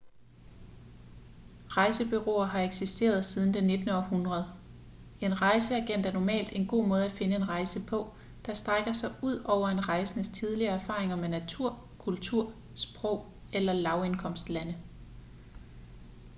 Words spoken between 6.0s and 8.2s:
er normalt en god måde at finde en rejse på